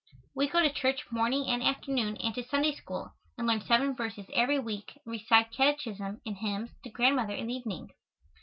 [0.33, 4.25] We go to church morning and afternoon and to Sunday School, and learn seven verses
[4.33, 7.91] every week and recite catechism and hymns to Grandmother in the evening.